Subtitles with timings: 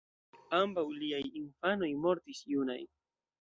[0.59, 2.81] Ambaŭ liaj infanoj mortis junaj.